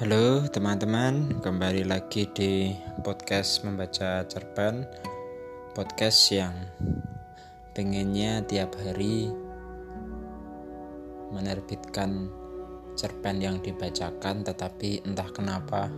[0.00, 2.72] Halo teman-teman, kembali lagi di
[3.04, 4.88] podcast membaca cerpen.
[5.76, 6.56] Podcast yang
[7.76, 9.28] pengennya tiap hari
[11.28, 12.32] menerbitkan
[12.96, 15.92] cerpen yang dibacakan Tetapi entah kenapa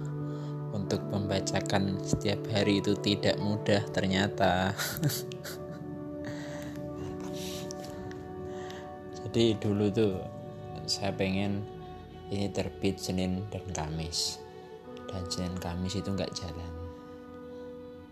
[0.74, 4.74] untuk membacakan setiap hari itu tidak mudah ternyata.
[9.22, 10.18] Jadi dulu tuh
[10.90, 11.81] saya pengen
[12.32, 14.40] ini terbit Senin dan Kamis.
[15.04, 16.72] Dan Senin Kamis itu nggak jalan.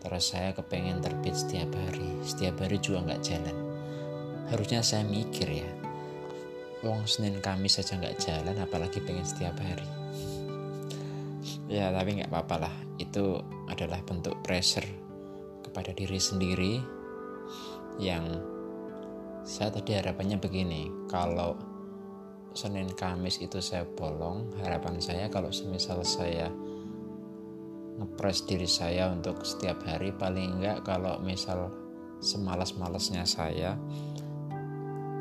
[0.00, 2.20] Terus saya kepengen terbit setiap hari.
[2.20, 3.56] Setiap hari juga nggak jalan.
[4.52, 5.70] Harusnya saya mikir ya.
[6.84, 9.88] Wong Senin Kamis saja nggak jalan apalagi pengen setiap hari.
[11.72, 12.74] Ya tapi nggak apa-apa lah.
[13.00, 13.40] Itu
[13.72, 14.88] adalah bentuk pressure
[15.64, 16.76] kepada diri sendiri
[17.96, 18.24] yang
[19.48, 21.08] saya tadi harapannya begini.
[21.08, 21.69] Kalau
[22.50, 24.50] Senin Kamis itu saya bolong.
[24.62, 26.50] Harapan saya kalau semisal saya
[28.00, 31.70] ngepres diri saya untuk setiap hari paling enggak kalau misal
[32.18, 33.76] semalas-malasnya saya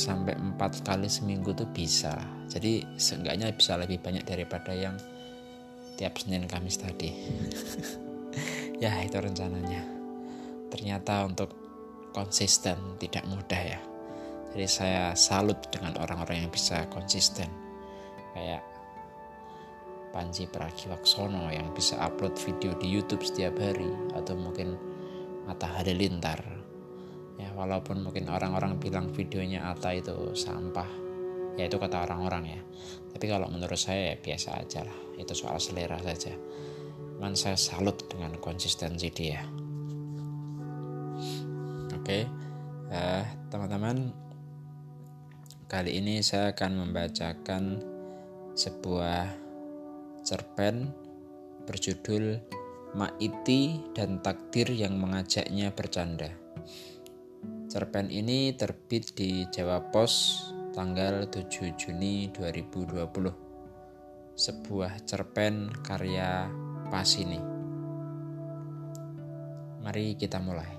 [0.00, 2.16] sampai 4 kali seminggu tuh bisa.
[2.50, 4.96] Jadi seenggaknya bisa lebih banyak daripada yang
[5.94, 7.10] tiap Senin Kamis tadi.
[8.82, 9.86] Ya itu rencananya.
[10.66, 11.54] Ternyata untuk
[12.10, 13.78] konsisten tidak mudah ya
[14.54, 17.50] jadi saya salut dengan orang-orang yang bisa konsisten.
[18.38, 18.62] Kayak
[20.14, 24.78] Panji Pragiwaksono yang bisa upload video di YouTube setiap hari atau mungkin
[25.50, 26.38] Atta Halilintar.
[27.34, 30.86] Ya, walaupun mungkin orang-orang bilang videonya Atta itu sampah,
[31.58, 32.60] ya itu kata orang-orang ya.
[33.10, 36.30] Tapi kalau menurut saya ya biasa aja lah, itu soal selera saja.
[37.18, 39.42] Cuman saya salut dengan konsistensi dia.
[41.90, 42.22] Oke, okay.
[42.94, 44.23] uh, teman-teman
[45.64, 47.80] Kali ini saya akan membacakan
[48.52, 49.32] sebuah
[50.20, 50.92] cerpen
[51.64, 52.36] berjudul
[52.92, 56.28] Maiti dan Takdir yang mengajaknya bercanda.
[57.72, 60.44] Cerpen ini terbit di Jawa Pos
[60.76, 64.36] tanggal 7 Juni 2020.
[64.36, 66.44] Sebuah cerpen karya
[66.92, 67.40] Pasini.
[69.80, 70.76] Mari kita mulai.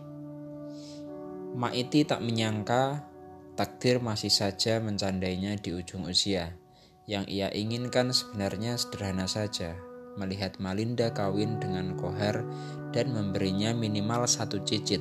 [1.57, 3.14] Maiti tak menyangka
[3.55, 6.59] Takdir masih saja mencandainya di ujung usia.
[7.07, 9.79] Yang ia inginkan sebenarnya sederhana saja,
[10.19, 12.43] melihat Malinda kawin dengan Kohar
[12.91, 14.99] dan memberinya minimal satu cicit.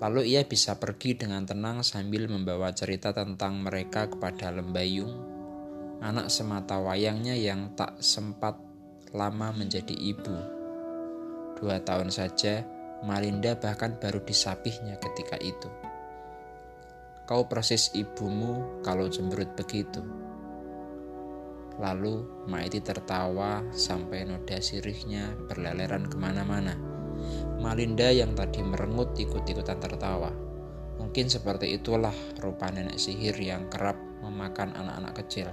[0.00, 5.12] Lalu ia bisa pergi dengan tenang sambil membawa cerita tentang mereka kepada Lembayung,
[6.00, 8.56] anak semata wayangnya yang tak sempat
[9.12, 10.36] lama menjadi ibu.
[11.60, 12.62] Dua tahun saja,
[13.02, 15.87] Malinda bahkan baru disapihnya ketika itu.
[17.28, 20.00] Kau persis ibumu kalau cemberut begitu.
[21.76, 26.72] Lalu Maiti tertawa sampai noda sirihnya berleleran ke mana-mana.
[27.60, 30.32] Malinda yang tadi merengut ikut-ikutan tertawa.
[30.96, 35.52] Mungkin seperti itulah rupa nenek sihir yang kerap memakan anak-anak kecil.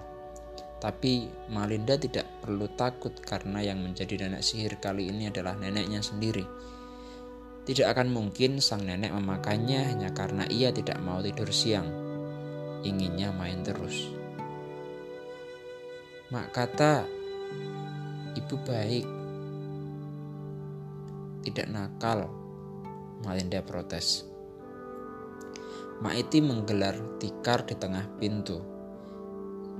[0.80, 6.47] Tapi Malinda tidak perlu takut karena yang menjadi nenek sihir kali ini adalah neneknya sendiri
[7.66, 11.90] tidak akan mungkin sang nenek memakannya hanya karena ia tidak mau tidur siang.
[12.86, 14.14] Inginnya main terus.
[16.30, 17.09] Mak kata,
[18.38, 19.08] ibu baik.
[21.42, 22.30] Tidak nakal,
[23.25, 24.30] Malinda protes.
[26.06, 28.62] Mak Iti menggelar tikar di tengah pintu.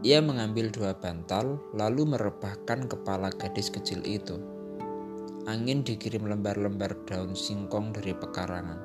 [0.02, 4.55] Ia mengambil dua bantal lalu merebahkan kepala gadis kecil itu.
[5.46, 8.80] Angin dikirim lembar-lembar daun singkong dari pekarangan.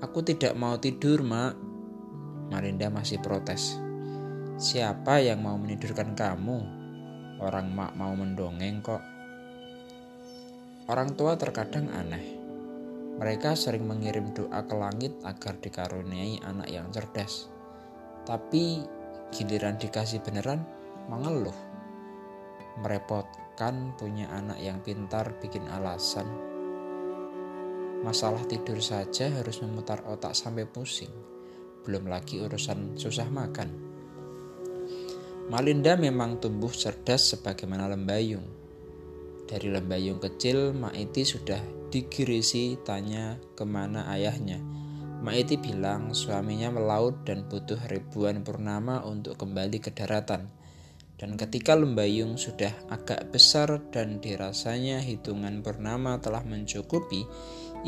[0.00, 1.52] Aku tidak mau tidur, Mak.
[2.48, 3.76] Marinda masih protes.
[4.56, 6.58] Siapa yang mau menidurkan kamu?
[7.44, 9.04] Orang mak mau mendongeng kok.
[10.88, 12.24] Orang tua terkadang aneh.
[13.20, 17.52] Mereka sering mengirim doa ke langit agar dikaruniai anak yang cerdas.
[18.24, 18.80] Tapi
[19.36, 20.64] giliran dikasih beneran,
[21.12, 21.65] mengeluh.
[22.80, 23.24] Merepot
[23.56, 26.28] kan punya anak yang pintar bikin alasan.
[28.04, 31.10] Masalah tidur saja harus memutar otak sampai pusing.
[31.82, 33.86] Belum lagi urusan susah makan.
[35.46, 38.44] Malinda memang tumbuh cerdas sebagaimana lembayung.
[39.46, 44.58] Dari lembayung kecil, Maiti sudah digirisi tanya ke mana ayahnya.
[45.22, 50.50] Maiti bilang suaminya melaut dan butuh ribuan purnama untuk kembali ke daratan.
[51.16, 57.24] Dan ketika lembayung sudah agak besar dan dirasanya hitungan bernama telah mencukupi,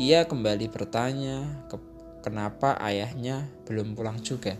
[0.01, 1.77] ia kembali bertanya ke
[2.25, 4.57] kenapa ayahnya belum pulang juga.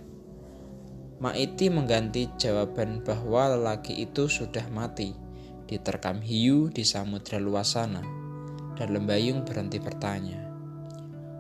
[1.20, 5.28] Maiti mengganti jawaban bahwa lelaki itu sudah mati.
[5.70, 8.02] diterkam hiu di samudra luas sana,
[8.74, 10.49] dan Lembayung berhenti bertanya.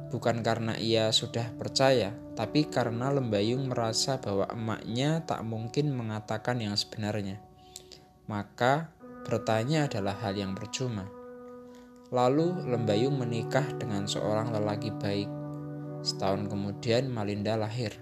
[0.10, 6.74] Bukan karena ia sudah percaya, tapi karena Lembayung merasa bahwa emaknya tak mungkin mengatakan yang
[6.74, 7.38] sebenarnya.
[8.26, 8.90] Maka
[9.22, 11.06] bertanya adalah hal yang percuma.
[12.10, 15.30] Lalu Lembayung menikah dengan seorang lelaki baik.
[16.02, 17.94] Setahun kemudian Malinda lahir.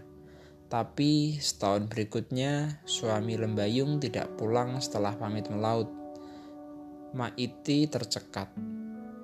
[0.71, 5.92] Tapi setahun berikutnya suami Lembayung tidak pulang setelah pamit melaut.
[7.12, 8.48] Maiti tercekat.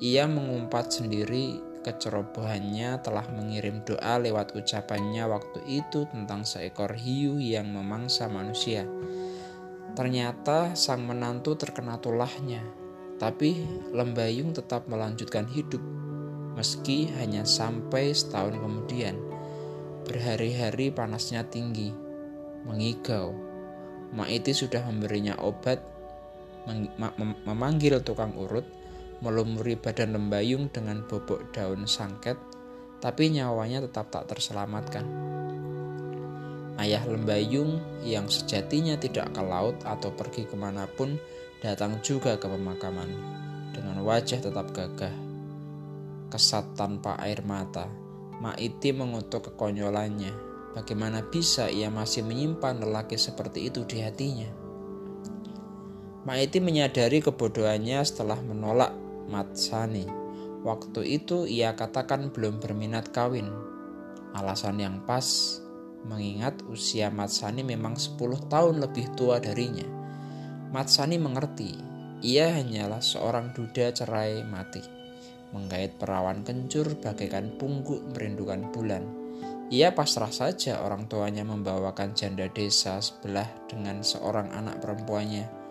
[0.03, 7.69] Ia mengumpat sendiri kecerobohannya telah mengirim doa lewat ucapannya waktu itu tentang seekor hiu yang
[7.69, 8.87] memangsa manusia.
[9.93, 12.65] Ternyata sang menantu terkena tulahnya,
[13.21, 13.61] tapi
[13.93, 15.83] Lembayung tetap melanjutkan hidup
[16.53, 19.17] meski hanya sampai setahun kemudian.
[20.05, 21.93] Berhari-hari panasnya tinggi,
[22.65, 23.33] mengigau.
[24.13, 25.81] Maiti sudah memberinya obat
[27.43, 28.63] memanggil tukang urut,
[29.23, 32.35] melumuri badan lembayung dengan bobok daun sangket,
[32.99, 35.07] tapi nyawanya tetap tak terselamatkan.
[36.75, 41.15] Ayah lembayung yang sejatinya tidak ke laut atau pergi ke mana pun
[41.63, 43.07] datang juga ke pemakaman
[43.71, 45.15] dengan wajah tetap gagah.
[46.27, 47.87] Kesat tanpa air mata,
[48.41, 50.51] Maiti mengutuk kekonyolannya.
[50.73, 54.49] Bagaimana bisa ia masih menyimpan lelaki seperti itu di hatinya?
[56.25, 60.07] Maiti menyadari kebodohannya setelah menolak Matsani.
[60.63, 63.51] Waktu itu ia katakan belum berminat kawin.
[64.35, 65.59] Alasan yang pas,
[66.07, 69.85] mengingat usia Matsani memang 10 tahun lebih tua darinya.
[70.71, 71.75] Matsani mengerti,
[72.23, 74.81] ia hanyalah seorang duda cerai mati.
[75.53, 79.03] Menggait perawan kencur bagaikan pungguk merindukan bulan.
[79.69, 85.62] Ia pasrah saja orang tuanya membawakan janda desa sebelah dengan seorang anak perempuannya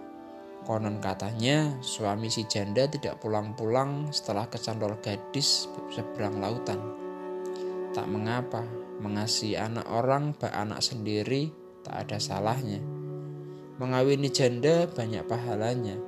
[0.63, 6.79] Konon katanya suami si janda tidak pulang-pulang setelah kecantol gadis seberang lautan.
[7.91, 8.63] Tak mengapa,
[9.03, 11.51] mengasihi anak orang bak anak sendiri
[11.83, 12.79] tak ada salahnya.
[13.83, 15.99] Mengawini janda banyak pahalanya.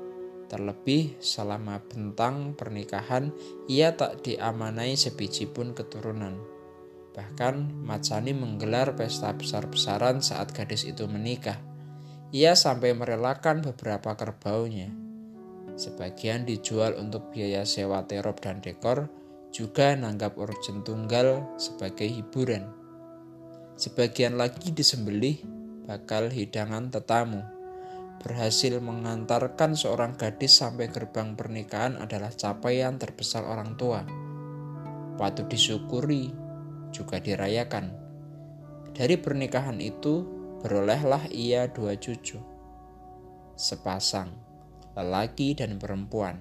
[0.46, 3.34] Terlebih selama bentang pernikahan
[3.66, 6.38] ia tak diamanai sebiji pun keturunan.
[7.10, 11.73] Bahkan Matsani menggelar pesta besar-besaran saat gadis itu menikah
[12.34, 14.90] ia sampai merelakan beberapa kerbaunya.
[15.78, 19.06] Sebagian dijual untuk biaya sewa terop dan dekor,
[19.54, 22.66] juga nanggap urgen tunggal sebagai hiburan.
[23.78, 25.46] Sebagian lagi disembelih
[25.86, 27.46] bakal hidangan tetamu.
[28.18, 34.02] Berhasil mengantarkan seorang gadis sampai gerbang pernikahan adalah capaian terbesar orang tua.
[35.14, 36.34] Patut disyukuri,
[36.90, 37.94] juga dirayakan.
[38.90, 40.33] Dari pernikahan itu,
[40.64, 42.40] berolehlah ia dua cucu,
[43.52, 44.32] sepasang,
[44.96, 46.40] lelaki dan perempuan.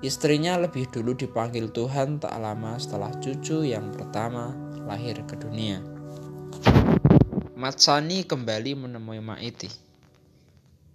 [0.00, 4.56] Istrinya lebih dulu dipanggil Tuhan tak lama setelah cucu yang pertama
[4.88, 5.84] lahir ke dunia.
[7.60, 9.68] Matsani kembali menemui Maiti.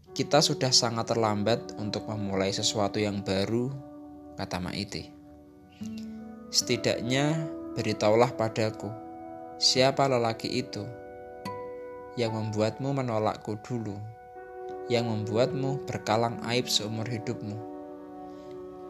[0.09, 3.69] Kita sudah sangat terlambat untuk memulai sesuatu yang baru,
[4.33, 5.13] kata Maiti.
[6.49, 7.37] Setidaknya
[7.77, 8.89] beritahulah padaku,
[9.61, 11.00] siapa lelaki itu
[12.19, 13.95] yang membuatmu menolakku dulu,
[14.91, 17.55] yang membuatmu berkalang aib seumur hidupmu.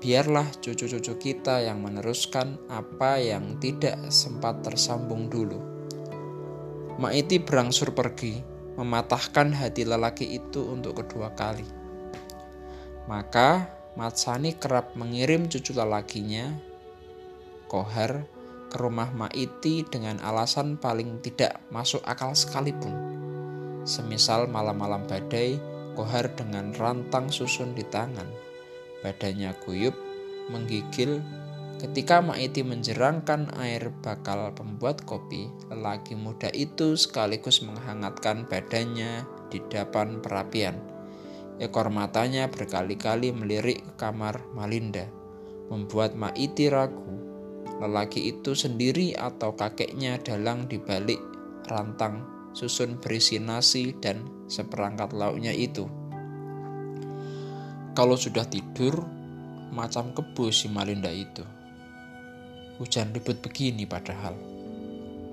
[0.01, 5.61] Biarlah cucu-cucu kita yang meneruskan apa yang tidak sempat tersambung dulu.
[6.97, 8.41] Maiti berangsur pergi,
[8.81, 11.65] mematahkan hati lelaki itu untuk kedua kali.
[13.05, 16.47] Maka Matsani kerap mengirim cucu lelakinya,
[17.67, 18.23] Kohar,
[18.71, 23.10] ke rumah Maiti dengan alasan paling tidak masuk akal sekalipun.
[23.81, 25.57] Semisal malam-malam badai,
[25.91, 28.29] Kohar dengan rantang susun di tangan.
[29.03, 29.91] Badannya guyup,
[30.47, 31.19] menggigil.
[31.81, 40.21] Ketika Maiti menjerangkan air bakal pembuat kopi, lelaki muda itu sekaligus menghangatkan badannya di depan
[40.23, 40.77] perapian.
[41.59, 45.09] Ekor matanya berkali-kali melirik ke kamar Malinda,
[45.67, 47.21] membuat Maiti ragu
[47.81, 51.17] lelaki itu sendiri atau kakeknya dalang di balik
[51.65, 55.87] rantang susun berisi nasi dan seperangkat lauknya itu.
[57.91, 59.03] Kalau sudah tidur,
[59.71, 61.43] macam kebo si Malinda itu.
[62.79, 64.35] Hujan ribut begini padahal.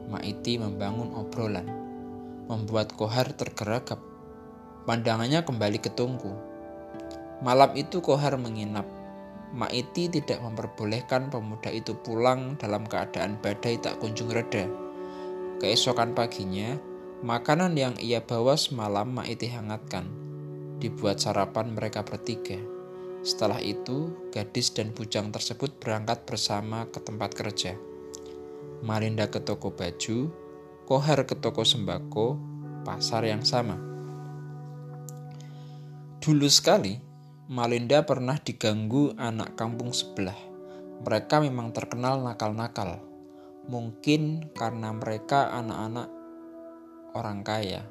[0.08, 1.68] Maiti membangun obrolan,
[2.50, 4.00] membuat Kohar tergeragap.
[4.88, 6.32] Pandangannya kembali ke tungku.
[7.44, 8.88] Malam itu Kohar menginap
[9.48, 14.68] Maiti tidak memperbolehkan pemuda itu pulang dalam keadaan badai tak kunjung reda.
[15.56, 16.76] Keesokan paginya,
[17.18, 20.06] makanan yang ia bawa semalam Maiti hangatkan.
[20.78, 22.58] Dibuat sarapan mereka bertiga.
[23.26, 27.74] Setelah itu, gadis dan bujang tersebut berangkat bersama ke tempat kerja.
[28.86, 30.30] Malinda ke toko baju,
[30.86, 32.40] Kohar ke toko sembako,
[32.86, 33.76] pasar yang sama.
[36.22, 36.96] Dulu sekali,
[37.50, 40.38] Malinda pernah diganggu anak kampung sebelah.
[41.04, 43.04] Mereka memang terkenal nakal-nakal.
[43.68, 46.17] Mungkin karena mereka anak-anak
[47.14, 47.86] orang kaya.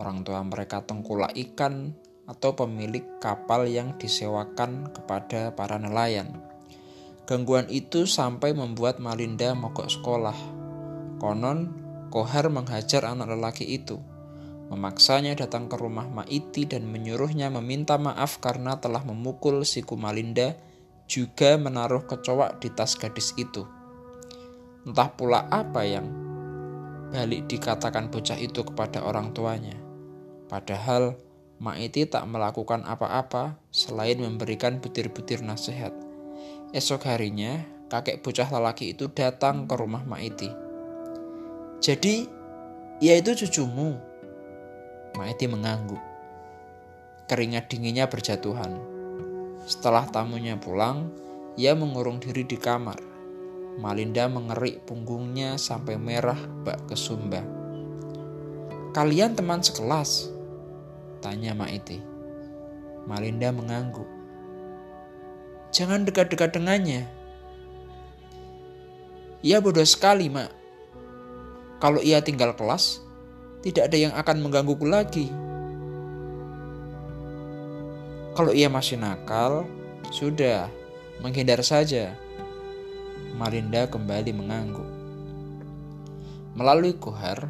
[0.00, 1.92] Orang tua mereka tengkulak ikan
[2.30, 6.38] atau pemilik kapal yang disewakan kepada para nelayan.
[7.26, 10.34] Gangguan itu sampai membuat Malinda mogok sekolah.
[11.22, 11.74] Konon,
[12.10, 14.02] Kohar menghajar anak lelaki itu,
[14.66, 20.58] memaksanya datang ke rumah Maiti dan menyuruhnya meminta maaf karena telah memukul siku Malinda,
[21.06, 23.62] juga menaruh kecoak di tas gadis itu.
[24.82, 26.06] Entah pula apa yang
[27.10, 29.74] balik dikatakan bocah itu kepada orang tuanya.
[30.46, 31.18] Padahal
[31.60, 35.92] Maiti tak melakukan apa-apa selain memberikan butir-butir nasihat.
[36.72, 37.60] Esok harinya,
[37.92, 40.48] kakek bocah lelaki itu datang ke rumah Maiti.
[41.84, 42.24] Jadi,
[43.04, 44.00] ia itu cucumu.
[45.20, 46.00] Maiti mengangguk.
[47.28, 48.80] Keringat dinginnya berjatuhan.
[49.68, 51.12] Setelah tamunya pulang,
[51.60, 53.09] ia mengurung diri di kamar.
[53.78, 57.46] Malinda mengerik punggungnya sampai merah bak kesumba.
[58.90, 60.26] Kalian teman sekelas,
[61.22, 62.02] Tanya Maiti.
[63.06, 64.08] Malinda mengangguk.
[65.70, 67.06] Jangan dekat-dekat dengannya.
[69.46, 70.50] Ia bodoh sekali, Mak.
[71.78, 73.00] Kalau ia tinggal kelas,
[73.62, 75.30] tidak ada yang akan menggangguku lagi.
[78.34, 79.64] Kalau ia masih nakal,
[80.10, 80.68] sudah,
[81.24, 82.16] menghindar saja.
[83.40, 84.90] Malinda kembali mengangguk.
[86.60, 87.48] Melalui Kohar,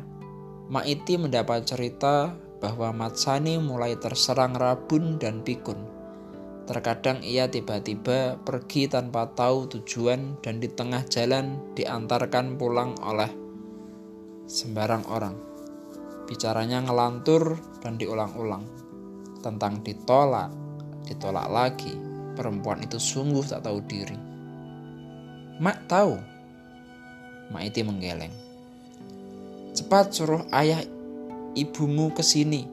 [0.70, 2.30] Maiti mendapat cerita
[2.62, 5.82] bahwa Matsani mulai terserang rabun dan pikun.
[6.70, 13.34] Terkadang ia tiba-tiba pergi tanpa tahu tujuan dan di tengah jalan diantarkan pulang oleh
[14.46, 15.34] sembarang orang.
[16.30, 18.62] Bicaranya ngelantur dan diulang-ulang
[19.42, 20.54] tentang ditolak,
[21.10, 21.98] ditolak lagi.
[22.38, 24.29] Perempuan itu sungguh tak tahu diri.
[25.60, 26.16] Mak tahu.
[27.52, 28.32] Mak Iti menggeleng.
[29.76, 30.80] Cepat suruh ayah
[31.52, 32.64] ibumu ke sini.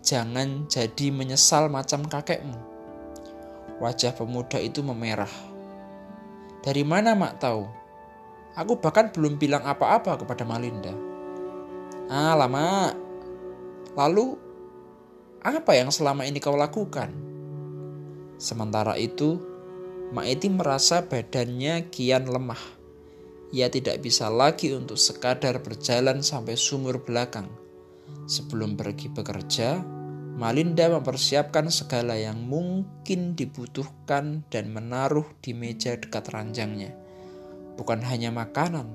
[0.00, 2.56] Jangan jadi menyesal macam kakekmu.
[3.76, 5.28] Wajah pemuda itu memerah.
[6.64, 7.68] Dari mana mak tahu?
[8.56, 10.96] Aku bahkan belum bilang apa-apa kepada Malinda.
[12.08, 12.96] Ah, lama.
[13.92, 14.40] Lalu,
[15.44, 17.12] apa yang selama ini kau lakukan?
[18.40, 19.51] Sementara itu,
[20.12, 22.60] Maiti merasa badannya kian lemah.
[23.52, 27.48] Ia tidak bisa lagi untuk sekadar berjalan sampai sumur belakang
[28.26, 29.82] Sebelum pergi bekerja,
[30.32, 36.96] Malinda mempersiapkan segala yang mungkin dibutuhkan dan menaruh di meja dekat ranjangnya.
[37.76, 38.88] Bukan hanya makanan,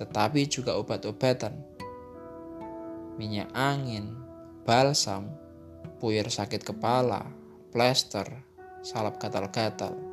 [0.00, 1.54] tetapi juga obat-obatan.
[3.20, 4.18] Minyak angin,
[4.66, 5.30] balsam,
[6.02, 7.30] puyer sakit kepala,
[7.70, 8.26] plester,
[8.82, 10.11] salep gatal-gatal.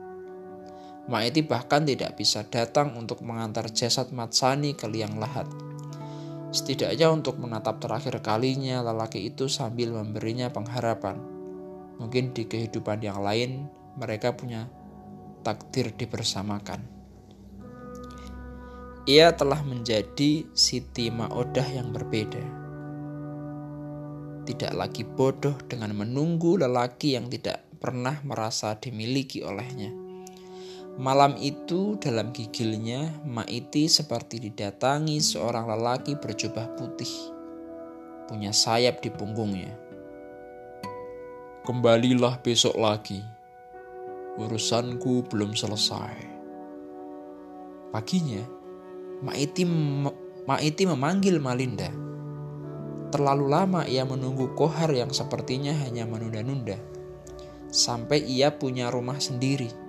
[1.10, 5.50] Maiti bahkan tidak bisa datang untuk mengantar jasad Matsani ke liang lahat.
[6.54, 11.18] Setidaknya untuk menatap terakhir kalinya lelaki itu sambil memberinya pengharapan.
[11.98, 13.66] Mungkin di kehidupan yang lain
[13.98, 14.70] mereka punya
[15.42, 16.86] takdir dibersamakan.
[19.10, 22.46] Ia telah menjadi Siti Maodah yang berbeda.
[24.46, 30.09] Tidak lagi bodoh dengan menunggu lelaki yang tidak pernah merasa dimiliki olehnya
[31.00, 37.08] Malam itu dalam gigilnya Maiti seperti didatangi seorang lelaki berjubah putih.
[38.27, 39.72] Punya sayap di punggungnya.
[41.63, 43.24] Kembalilah besok lagi.
[44.44, 46.20] Urusanku belum selesai.
[47.96, 48.44] Paginya
[49.24, 49.63] Maiti,
[50.44, 51.96] Maiti memanggil Malinda.
[53.08, 56.75] Terlalu lama ia menunggu Kohar yang sepertinya hanya menunda-nunda.
[57.72, 59.88] Sampai ia punya rumah sendiri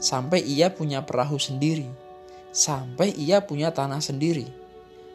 [0.00, 1.86] sampai ia punya perahu sendiri,
[2.50, 4.48] sampai ia punya tanah sendiri.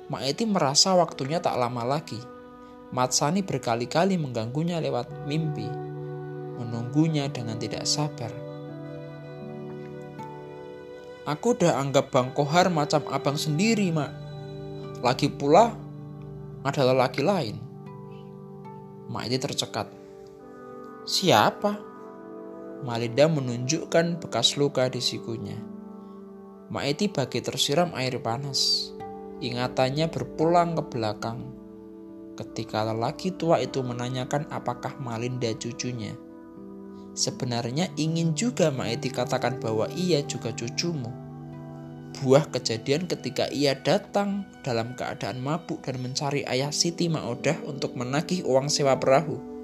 [0.05, 2.21] Maeti merasa waktunya tak lama lagi.
[2.93, 5.65] Matsani berkali-kali mengganggunya lewat mimpi,
[6.61, 8.29] menunggunya dengan tidak sabar.
[11.25, 14.13] Aku udah anggap Bang Kohar macam abang sendiri, Mak.
[15.01, 15.73] Lagi pula,
[16.61, 17.57] ada lelaki lain.
[19.09, 19.89] Mak ini tercekat.
[21.09, 21.84] Siapa?
[22.84, 25.55] Malinda menunjukkan bekas luka di sikunya.
[26.67, 28.91] Maeti bagi tersiram air panas.
[29.39, 31.55] Ingatannya berpulang ke belakang
[32.36, 36.13] ketika lelaki tua itu menanyakan apakah Malinda cucunya.
[37.15, 41.08] sebenarnya ingin juga Maiti katakan bahwa ia juga cucumu.
[42.20, 48.44] Buah kejadian ketika ia datang dalam keadaan mabuk dan mencari ayah Siti Maodah untuk menagih
[48.44, 49.54] uang sewa perahu.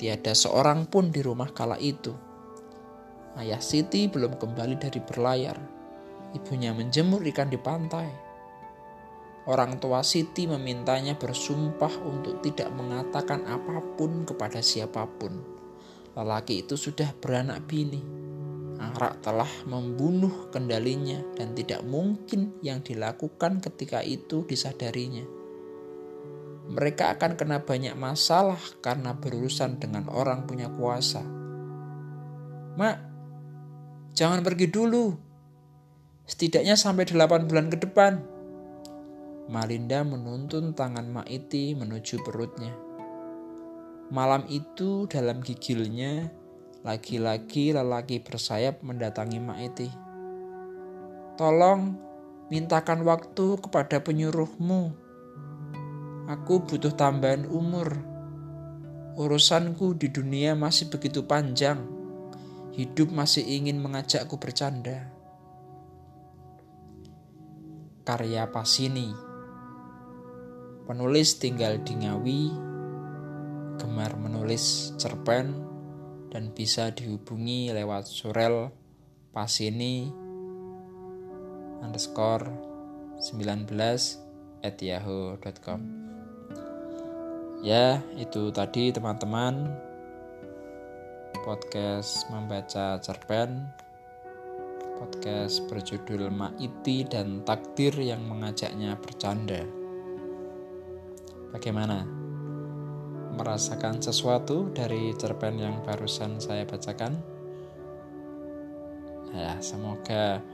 [0.00, 2.16] Tiada seorang pun di rumah kala itu.
[3.36, 5.60] Ayah Siti belum kembali dari berlayar.
[6.32, 8.08] Ibunya menjemur ikan di pantai.
[9.44, 15.36] Orang tua Siti memintanya bersumpah untuk tidak mengatakan apa pun kepada siapa pun.
[16.16, 18.20] Lelaki itu sudah beranak bini
[18.80, 25.39] Arak telah membunuh kendalinya dan tidak mungkin yang dilakukan ketika itu disadarinya.
[26.70, 31.18] Mereka akan kena banyak masalah karena berurusan dengan orang punya kuasa.
[32.78, 32.96] Mak,
[34.14, 35.10] jangan pergi dulu.
[36.30, 38.22] Setidaknya sampai delapan bulan ke depan.
[39.50, 42.70] Malinda menuntun tangan Maiti menuju perutnya.
[44.14, 46.30] Malam itu dalam gigilnya
[46.86, 49.90] lagi-lagi lelaki bersayap mendatangi Maiti.
[51.34, 51.98] Tolong
[52.46, 55.09] mintakan waktu kepada penyuruhmu.
[56.26, 57.96] Aku butuh tambahan umur.
[59.16, 61.80] Urusanku di dunia masih begitu panjang.
[62.76, 65.08] Hidup masih ingin mengajakku bercanda.
[68.04, 69.30] Karya Pasini
[70.90, 72.50] Penulis tinggal di Ngawi,
[73.78, 75.54] gemar menulis cerpen
[76.34, 78.74] dan bisa dihubungi lewat surel
[79.30, 80.10] pasini
[81.78, 82.50] underscore
[83.22, 83.70] 19
[84.66, 86.09] at yahoo.com
[87.60, 89.68] ya itu tadi teman-teman.
[91.40, 93.68] Podcast membaca cerpen.
[95.00, 99.64] Podcast berjudul Maiti dan Takdir yang mengajaknya bercanda.
[101.52, 102.04] Bagaimana?
[103.32, 107.16] Merasakan sesuatu dari cerpen yang barusan saya bacakan.
[109.32, 110.44] Ya, semoga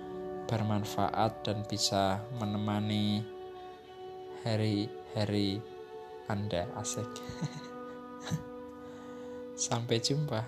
[0.47, 3.27] bermanfaat dan bisa menemani
[4.47, 5.59] hari-hari
[6.27, 7.07] Anda asik.
[9.57, 10.43] Sampai jumpa.